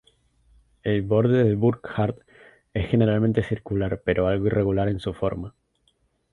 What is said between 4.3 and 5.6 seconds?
irregular en su forma.